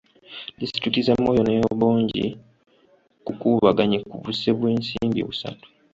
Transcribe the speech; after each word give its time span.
Disitulikiti 0.59 1.05
za 1.07 1.13
Moyo 1.23 1.41
ne 1.43 1.53
Obongi 1.71 2.25
kukuubaganye 3.25 3.97
ku 4.09 4.15
buse 4.23 4.49
bw'ensimbi 4.57 5.19
busatu. 5.27 5.67